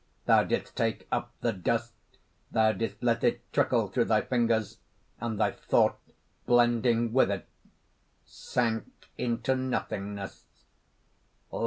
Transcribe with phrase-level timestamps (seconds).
[0.25, 1.93] Thou didst take up the dust:
[2.49, 4.79] thou didst let it trickle through thy fingers;
[5.19, 5.99] and thy thought,
[6.47, 7.45] blending with it,
[8.25, 10.47] sank into nothingness."